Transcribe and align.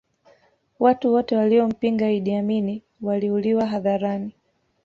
watu 0.79 1.13
wote 1.13 1.35
waliompinga 1.37 2.11
iddi 2.11 2.35
amini 2.35 2.83
waliuliwa 3.01 3.65
hadharani 3.65 4.33